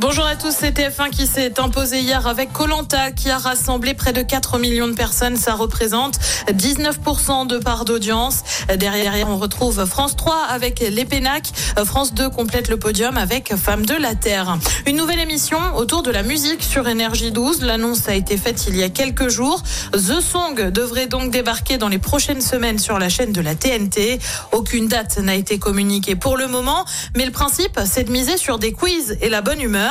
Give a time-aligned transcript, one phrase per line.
[0.00, 4.12] Bonjour à tous, c'est TF1 qui s'est imposé hier avec Colanta qui a rassemblé près
[4.12, 5.36] de 4 millions de personnes.
[5.36, 8.42] Ça représente 19% de part d'audience.
[8.76, 11.52] Derrière, on retrouve France 3 avec Les Pénacs.
[11.84, 14.58] France 2 complète le podium avec Femmes de la Terre.
[14.86, 17.62] Une nouvelle émission autour de la musique sur Énergie 12.
[17.62, 19.62] L'annonce a été faite il y a quelques jours.
[19.92, 24.18] The Song devrait donc débarquer dans les prochaines semaines sur la chaîne de la TNT.
[24.50, 26.84] Aucune date n'a été communiquée pour le moment,
[27.14, 29.83] mais le principe, c'est de miser sur des quiz et la bonne humeur.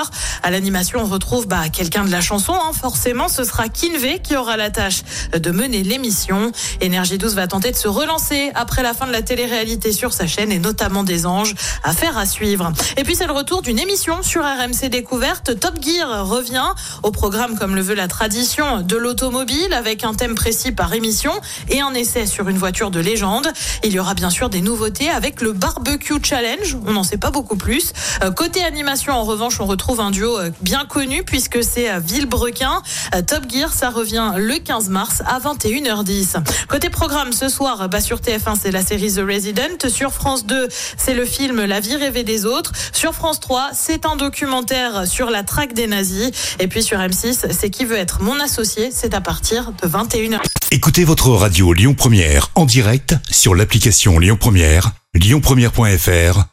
[0.44, 2.54] À l'animation, on retrouve bah, quelqu'un de la chanson.
[2.54, 2.72] Hein.
[2.74, 6.52] Forcément, ce sera Kinvey qui aura la tâche de mener l'émission.
[6.82, 10.28] Énergie 12 va tenter de se relancer après la fin de la télé-réalité sur sa
[10.28, 11.56] chaîne et notamment des anges.
[11.84, 12.72] Affaire à suivre.
[12.98, 15.60] Et puis c'est le retour d'une émission sur RMC Découverte.
[15.60, 16.68] Top Gear revient
[17.04, 21.32] au programme comme le veut la tradition de l'automobile avec un thème précis par émission
[21.70, 23.48] et un essai sur une voiture de légende.
[23.84, 26.78] Il y aura bien sûr des nouveautés avec le barbecue challenge.
[26.86, 27.94] On n'en sait pas beaucoup plus.
[28.24, 31.92] Euh, côté animation, en revanche, on retrouve trouve un duo euh, bien connu puisque c'est
[31.92, 32.82] euh, Villebrequin.
[33.14, 36.38] Euh, Top Gear, ça revient le 15 mars à 21h10.
[36.70, 39.90] Côté programme, ce soir, bah, sur TF1, c'est la série The Resident.
[39.90, 42.72] Sur France 2, c'est le film La vie rêvée des autres.
[42.94, 46.32] Sur France 3, c'est un documentaire sur la traque des nazis.
[46.60, 48.90] Et puis sur M6, c'est Qui veut être mon associé?
[48.90, 50.40] C'est à partir de 21h.
[50.72, 56.53] Écoutez votre radio Lyon Première en direct sur l'application Lyon Première, lyonpremière.fr